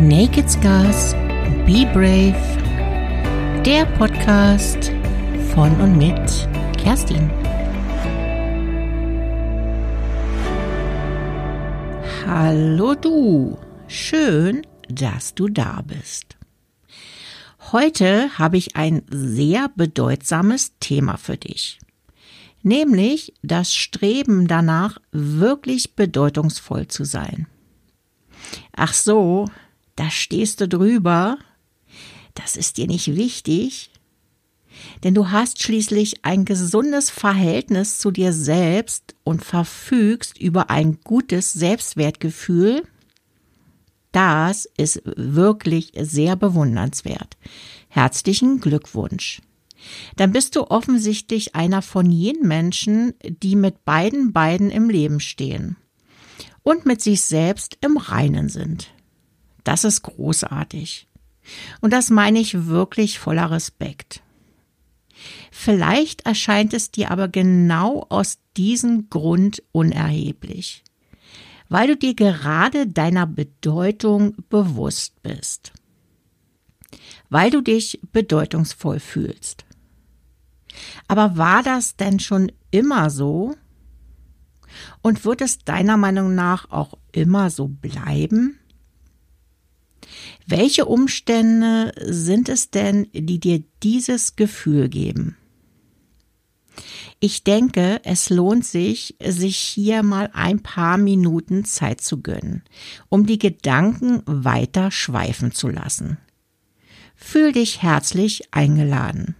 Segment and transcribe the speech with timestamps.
[0.00, 1.12] Naked Scars,
[1.66, 2.34] Be Brave,
[3.66, 4.90] der Podcast
[5.52, 6.48] von und mit
[6.78, 7.30] Kerstin.
[12.26, 13.58] Hallo du,
[13.88, 16.38] schön, dass du da bist.
[17.70, 21.78] Heute habe ich ein sehr bedeutsames Thema für dich,
[22.62, 27.48] nämlich das Streben danach, wirklich bedeutungsvoll zu sein.
[28.74, 29.44] Ach so,
[30.00, 31.36] da stehst du drüber.
[32.32, 33.90] Das ist dir nicht wichtig.
[35.04, 41.52] Denn du hast schließlich ein gesundes Verhältnis zu dir selbst und verfügst über ein gutes
[41.52, 42.82] Selbstwertgefühl.
[44.10, 47.36] Das ist wirklich sehr bewundernswert.
[47.90, 49.42] Herzlichen Glückwunsch.
[50.16, 55.76] Dann bist du offensichtlich einer von jenen Menschen, die mit beiden Beiden im Leben stehen
[56.62, 58.90] und mit sich selbst im Reinen sind.
[59.64, 61.08] Das ist großartig.
[61.80, 64.22] Und das meine ich wirklich voller Respekt.
[65.50, 70.84] Vielleicht erscheint es dir aber genau aus diesem Grund unerheblich,
[71.68, 75.72] weil du dir gerade deiner Bedeutung bewusst bist,
[77.28, 79.64] weil du dich bedeutungsvoll fühlst.
[81.08, 83.56] Aber war das denn schon immer so?
[85.02, 88.59] Und wird es deiner Meinung nach auch immer so bleiben?
[90.50, 95.36] Welche Umstände sind es denn, die dir dieses Gefühl geben?
[97.20, 102.64] Ich denke, es lohnt sich, sich hier mal ein paar Minuten Zeit zu gönnen,
[103.08, 106.18] um die Gedanken weiter schweifen zu lassen.
[107.14, 109.36] Fühl dich herzlich eingeladen.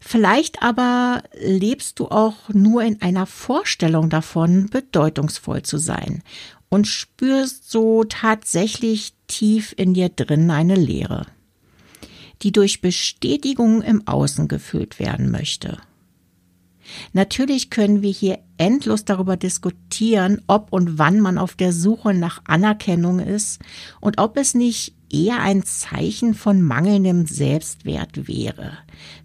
[0.00, 6.22] Vielleicht aber lebst du auch nur in einer Vorstellung davon, bedeutungsvoll zu sein
[6.72, 11.26] und spürst so tatsächlich tief in dir drin eine Leere,
[12.40, 15.76] die durch Bestätigung im Außen gefüllt werden möchte.
[17.12, 22.40] Natürlich können wir hier endlos darüber diskutieren, ob und wann man auf der Suche nach
[22.46, 23.60] Anerkennung ist
[24.00, 28.78] und ob es nicht eher ein Zeichen von mangelndem Selbstwert wäre,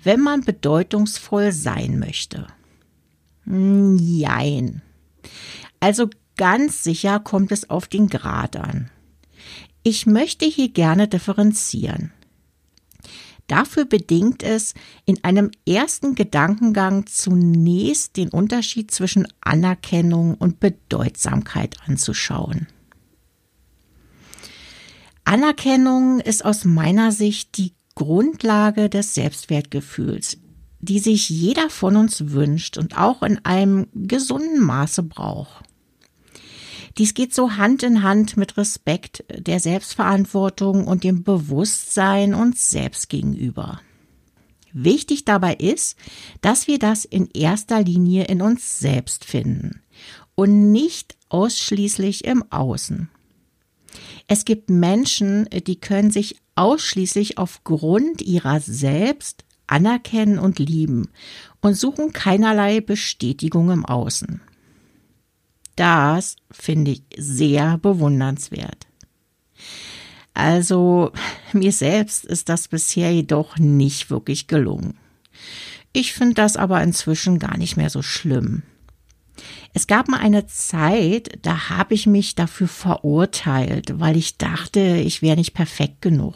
[0.04, 2.46] wenn man bedeutungsvoll sein möchte.
[3.46, 4.82] Jein.
[5.80, 8.90] Also Ganz sicher kommt es auf den Grad an.
[9.84, 12.12] Ich möchte hier gerne differenzieren.
[13.48, 14.74] Dafür bedingt es,
[15.06, 22.68] in einem ersten Gedankengang zunächst den Unterschied zwischen Anerkennung und Bedeutsamkeit anzuschauen.
[25.24, 30.38] Anerkennung ist aus meiner Sicht die Grundlage des Selbstwertgefühls,
[30.82, 35.64] die sich jeder von uns wünscht und auch in einem gesunden Maße braucht.
[36.98, 43.10] Dies geht so Hand in Hand mit Respekt, der Selbstverantwortung und dem Bewusstsein uns selbst
[43.10, 43.82] gegenüber.
[44.74, 45.98] Wichtig dabei ist,
[46.42, 49.82] dass wir das in erster Linie in uns selbst finden
[50.36, 53.10] und nicht ausschließlich im Außen.
[54.28, 61.10] Es gibt Menschen, die können sich ausschließlich aufgrund ihrer selbst anerkennen und lieben
[61.62, 64.42] und suchen keinerlei Bestätigung im Außen.
[65.78, 68.88] Das finde ich sehr bewundernswert.
[70.34, 71.12] Also
[71.54, 74.98] mir selbst ist das bisher jedoch nicht wirklich gelungen.
[75.94, 78.64] Ich finde das aber inzwischen gar nicht mehr so schlimm.
[79.74, 85.22] Es gab mal eine Zeit, da habe ich mich dafür verurteilt, weil ich dachte, ich
[85.22, 86.34] wäre nicht perfekt genug,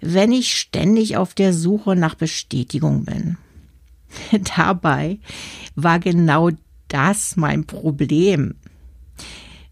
[0.00, 3.36] wenn ich ständig auf der Suche nach Bestätigung bin.
[4.56, 5.20] Dabei
[5.76, 6.50] war genau
[6.88, 8.54] das mein Problem.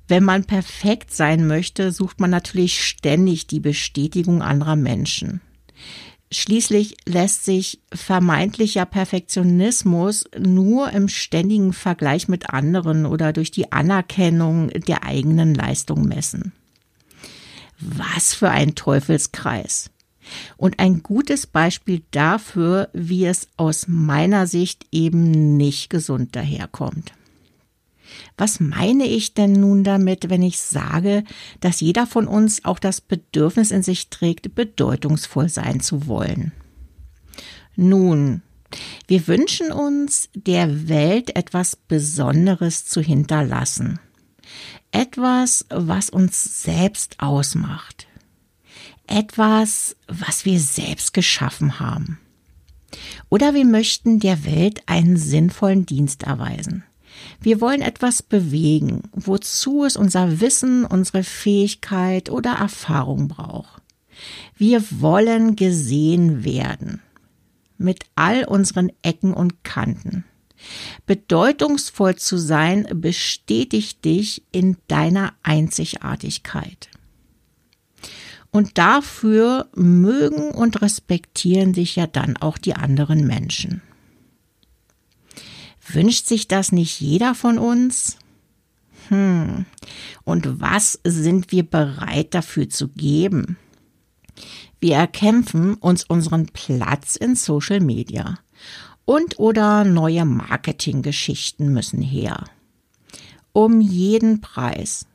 [0.09, 5.41] Wenn man perfekt sein möchte, sucht man natürlich ständig die Bestätigung anderer Menschen.
[6.33, 14.69] Schließlich lässt sich vermeintlicher Perfektionismus nur im ständigen Vergleich mit anderen oder durch die Anerkennung
[14.71, 16.53] der eigenen Leistung messen.
[17.79, 19.91] Was für ein Teufelskreis.
[20.57, 27.13] Und ein gutes Beispiel dafür, wie es aus meiner Sicht eben nicht gesund daherkommt.
[28.37, 31.25] Was meine ich denn nun damit, wenn ich sage,
[31.61, 36.53] dass jeder von uns auch das Bedürfnis in sich trägt, bedeutungsvoll sein zu wollen?
[37.75, 38.43] Nun,
[39.07, 43.99] wir wünschen uns, der Welt etwas Besonderes zu hinterlassen.
[44.93, 48.06] Etwas, was uns selbst ausmacht
[49.07, 52.19] etwas, was wir selbst geschaffen haben.
[53.29, 56.85] Oder wir möchten der Welt einen sinnvollen Dienst erweisen.
[57.41, 63.83] Wir wollen etwas bewegen, wozu es unser Wissen, unsere Fähigkeit oder Erfahrung braucht.
[64.57, 67.01] Wir wollen gesehen werden.
[67.79, 70.25] Mit all unseren Ecken und Kanten.
[71.05, 76.89] Bedeutungsvoll zu sein bestätigt dich in deiner Einzigartigkeit.
[78.51, 83.83] Und dafür mögen und respektieren dich ja dann auch die anderen Menschen.
[85.89, 88.19] Wünscht sich das nicht jeder von uns?
[89.09, 89.67] Hm.
[90.25, 93.57] Und was sind wir bereit dafür zu geben?
[94.81, 98.39] Wir erkämpfen uns unseren Platz in Social Media.
[99.05, 102.45] Und oder neue Marketinggeschichten müssen her.
[103.53, 105.07] Um jeden Preis.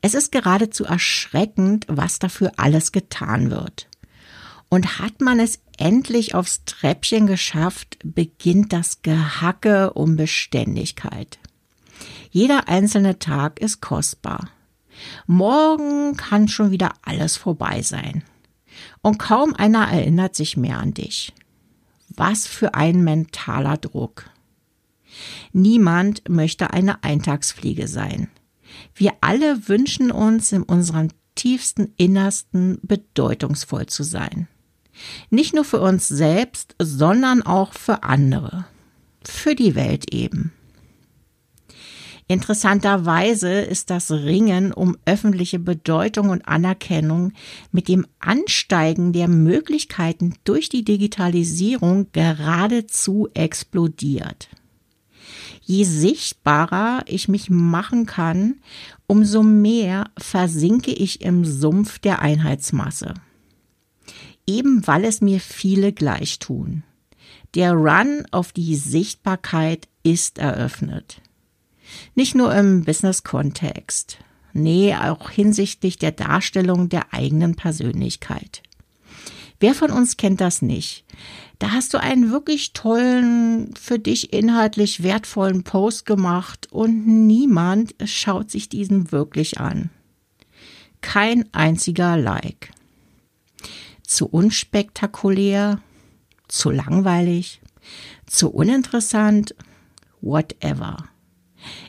[0.00, 3.88] Es ist geradezu erschreckend, was dafür alles getan wird.
[4.68, 11.38] Und hat man es endlich aufs Treppchen geschafft, beginnt das Gehacke um Beständigkeit.
[12.30, 14.48] Jeder einzelne Tag ist kostbar.
[15.26, 18.24] Morgen kann schon wieder alles vorbei sein.
[19.02, 21.32] Und kaum einer erinnert sich mehr an dich.
[22.08, 24.30] Was für ein mentaler Druck.
[25.52, 28.28] Niemand möchte eine Eintagsfliege sein.
[28.94, 34.48] Wir alle wünschen uns in unserem tiefsten Innersten bedeutungsvoll zu sein.
[35.30, 38.66] Nicht nur für uns selbst, sondern auch für andere.
[39.24, 40.52] Für die Welt eben.
[42.28, 47.32] Interessanterweise ist das Ringen um öffentliche Bedeutung und Anerkennung
[47.72, 54.48] mit dem Ansteigen der Möglichkeiten durch die Digitalisierung geradezu explodiert.
[55.72, 58.56] Je sichtbarer ich mich machen kann,
[59.06, 63.14] umso mehr versinke ich im Sumpf der Einheitsmasse
[64.46, 66.82] eben weil es mir viele gleich tun.
[67.54, 71.20] Der Run auf die Sichtbarkeit ist eröffnet.
[72.14, 74.18] Nicht nur im Business-Kontext,
[74.52, 78.62] nee, auch hinsichtlich der Darstellung der eigenen Persönlichkeit.
[79.60, 81.04] Wer von uns kennt das nicht?
[81.62, 88.50] Da hast du einen wirklich tollen, für dich inhaltlich wertvollen Post gemacht und niemand schaut
[88.50, 89.90] sich diesen wirklich an.
[91.02, 92.72] Kein einziger Like
[94.02, 95.80] zu unspektakulär,
[96.48, 97.60] zu langweilig,
[98.26, 99.54] zu uninteressant,
[100.20, 101.04] whatever.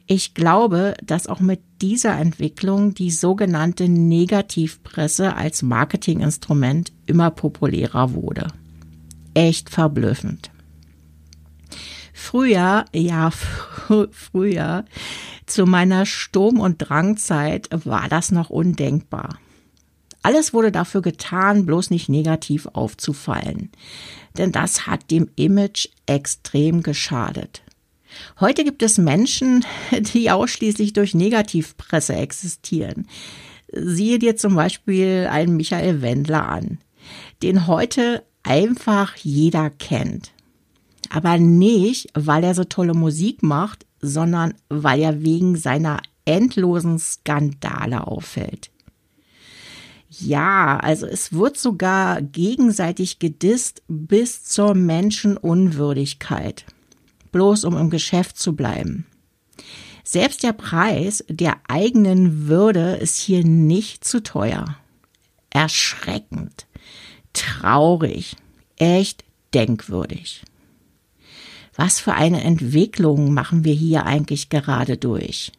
[0.06, 8.50] Ich glaube, dass auch mit dieser Entwicklung die sogenannte Negativpresse als Marketinginstrument immer populärer wurde.
[9.34, 10.52] Echt verblüffend.
[12.14, 13.32] Früher, ja,
[14.12, 14.86] früher,
[15.46, 19.40] zu meiner Sturm- und Drangzeit war das noch undenkbar.
[20.22, 23.72] Alles wurde dafür getan, bloß nicht negativ aufzufallen.
[24.38, 27.62] Denn das hat dem Image extrem geschadet.
[28.40, 29.66] Heute gibt es Menschen,
[30.14, 33.08] die ausschließlich durch Negativpresse existieren.
[33.72, 36.78] Siehe dir zum Beispiel einen Michael Wendler an,
[37.42, 40.32] den heute einfach jeder kennt.
[41.10, 48.08] Aber nicht, weil er so tolle Musik macht, sondern weil er wegen seiner endlosen Skandale
[48.08, 48.72] auffällt.
[50.10, 56.66] Ja, also es wird sogar gegenseitig gedisst bis zur Menschenunwürdigkeit.
[57.32, 59.08] Bloß um im Geschäft zu bleiben.
[60.04, 64.78] Selbst der Preis der eigenen Würde ist hier nicht zu teuer.
[65.50, 66.68] Erschreckend,
[67.34, 68.36] traurig,
[68.78, 69.24] echt
[69.54, 70.44] denkwürdig.
[71.76, 75.52] Was für eine Entwicklung machen wir hier eigentlich gerade durch?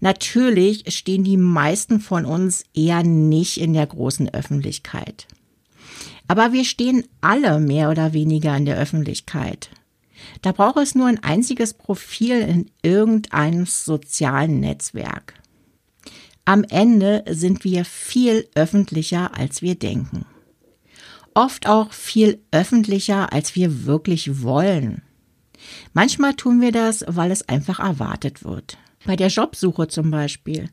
[0.00, 5.28] Natürlich stehen die meisten von uns eher nicht in der großen Öffentlichkeit.
[6.28, 9.70] Aber wir stehen alle mehr oder weniger in der Öffentlichkeit.
[10.40, 15.34] Da braucht es nur ein einziges Profil in irgendeinem sozialen Netzwerk.
[16.44, 20.26] Am Ende sind wir viel öffentlicher, als wir denken.
[21.34, 25.02] Oft auch viel öffentlicher, als wir wirklich wollen.
[25.92, 28.76] Manchmal tun wir das, weil es einfach erwartet wird.
[29.04, 30.68] Bei der Jobsuche zum Beispiel.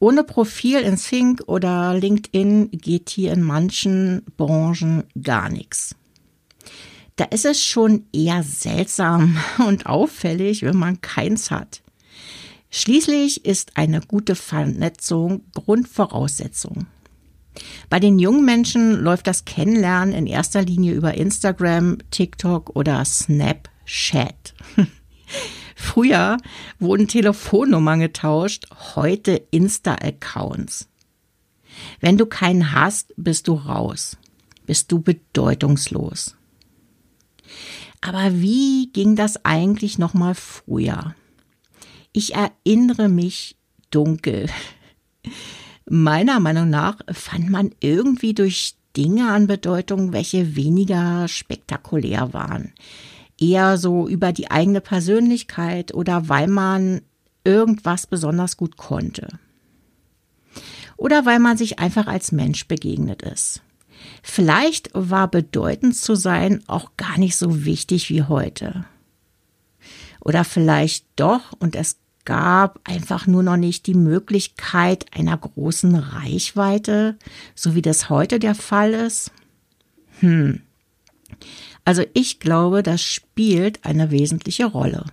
[0.00, 5.94] Ohne Profil in Think oder LinkedIn geht hier in manchen Branchen gar nichts.
[7.16, 11.83] Da ist es schon eher seltsam und auffällig, wenn man keins hat.
[12.76, 16.88] Schließlich ist eine gute Vernetzung Grundvoraussetzung.
[17.88, 24.54] Bei den jungen Menschen läuft das Kennenlernen in erster Linie über Instagram, TikTok oder Snapchat.
[25.76, 26.36] Früher
[26.80, 28.66] wurden Telefonnummern getauscht,
[28.96, 30.88] heute Insta-Accounts.
[32.00, 34.16] Wenn du keinen hast, bist du raus,
[34.66, 36.34] bist du bedeutungslos.
[38.00, 41.14] Aber wie ging das eigentlich noch mal früher?
[42.16, 43.56] Ich erinnere mich
[43.90, 44.48] dunkel.
[45.90, 52.72] Meiner Meinung nach fand man irgendwie durch Dinge an Bedeutung, welche weniger spektakulär waren.
[53.36, 57.02] Eher so über die eigene Persönlichkeit oder weil man
[57.42, 59.40] irgendwas besonders gut konnte.
[60.96, 63.60] Oder weil man sich einfach als Mensch begegnet ist.
[64.22, 68.84] Vielleicht war bedeutend zu sein auch gar nicht so wichtig wie heute.
[70.20, 77.16] Oder vielleicht doch und es gab einfach nur noch nicht die Möglichkeit einer großen Reichweite,
[77.54, 79.30] so wie das heute der Fall ist?
[80.20, 80.60] Hm.
[81.84, 85.04] Also ich glaube, das spielt eine wesentliche Rolle.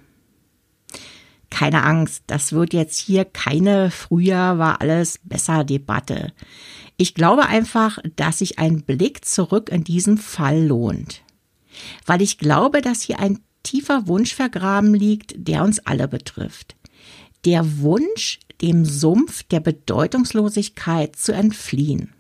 [1.50, 6.32] Keine Angst, das wird jetzt hier keine früher war alles besser Debatte.
[6.96, 11.24] Ich glaube einfach, dass sich ein Blick zurück in diesem Fall lohnt.
[12.06, 16.75] Weil ich glaube, dass hier ein tiefer Wunsch vergraben liegt, der uns alle betrifft
[17.45, 22.13] der Wunsch, dem Sumpf der Bedeutungslosigkeit zu entfliehen,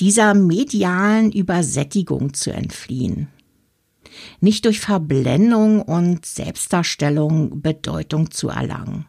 [0.00, 3.28] dieser medialen Übersättigung zu entfliehen,
[4.40, 9.06] nicht durch Verblendung und Selbstdarstellung Bedeutung zu erlangen,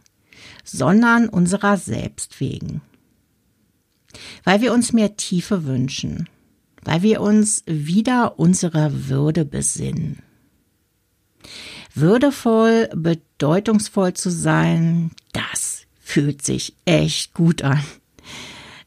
[0.64, 2.82] sondern unserer selbst wegen.
[4.44, 6.30] Weil wir uns mehr Tiefe wünschen,
[6.84, 10.22] weil wir uns wieder unserer Würde besinnen.
[11.96, 17.84] Würdevoll, bedeutungsvoll zu sein, das fühlt sich echt gut an.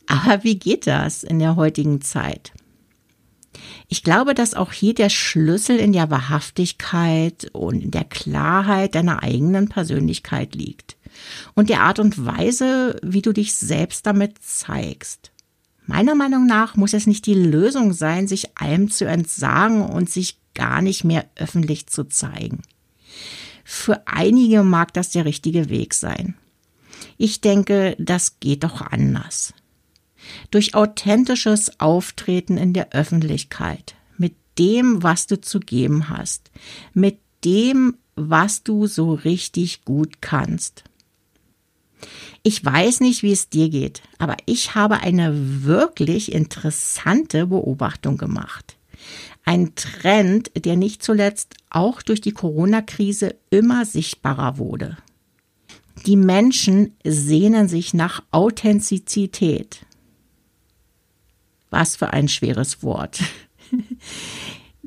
[0.07, 2.53] Aber wie geht das in der heutigen Zeit?
[3.89, 9.23] Ich glaube, dass auch hier der Schlüssel in der Wahrhaftigkeit und in der Klarheit deiner
[9.23, 10.97] eigenen Persönlichkeit liegt
[11.55, 15.31] und der Art und Weise, wie du dich selbst damit zeigst.
[15.87, 20.39] Meiner Meinung nach muss es nicht die Lösung sein, sich allem zu entsagen und sich
[20.55, 22.63] gar nicht mehr öffentlich zu zeigen.
[23.69, 26.37] Für einige mag das der richtige Weg sein.
[27.19, 29.55] Ich denke, das geht doch anders.
[30.53, 36.53] Durch authentisches Auftreten in der Öffentlichkeit, mit dem, was du zu geben hast,
[36.95, 40.85] mit dem, was du so richtig gut kannst.
[42.45, 48.77] Ich weiß nicht, wie es dir geht, aber ich habe eine wirklich interessante Beobachtung gemacht.
[49.49, 54.97] Ein Trend, der nicht zuletzt auch durch die Corona-Krise immer sichtbarer wurde.
[56.05, 59.87] Die Menschen sehnen sich nach Authentizität.
[61.71, 63.21] Was für ein schweres Wort.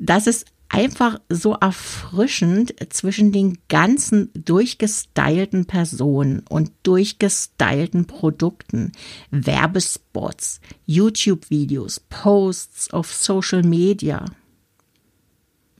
[0.02, 8.92] Das ist einfach so erfrischend zwischen den ganzen durchgestylten Personen und durchgestylten Produkten,
[9.30, 14.24] Werbespots, YouTube-Videos, Posts auf Social Media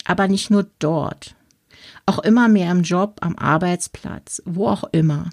[0.05, 1.35] aber nicht nur dort.
[2.07, 5.31] Auch immer mehr im Job, am Arbeitsplatz, wo auch immer.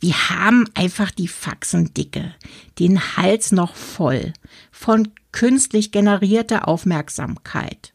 [0.00, 2.34] Wir haben einfach die Faxen dicke,
[2.78, 4.32] den Hals noch voll
[4.70, 7.92] von künstlich generierter Aufmerksamkeit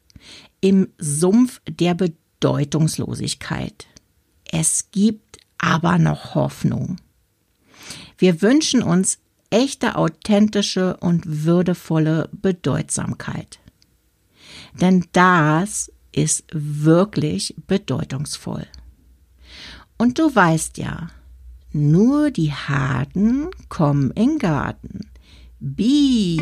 [0.59, 3.87] im Sumpf der Bedeutungslosigkeit.
[4.51, 6.97] Es gibt aber noch Hoffnung.
[8.17, 9.19] Wir wünschen uns
[9.49, 13.59] echte, authentische und würdevolle Bedeutsamkeit.
[14.79, 18.67] Denn das ist wirklich bedeutungsvoll.
[19.97, 21.09] Und du weißt ja,
[21.71, 25.09] nur die Harten kommen in Garten.
[25.59, 26.37] Be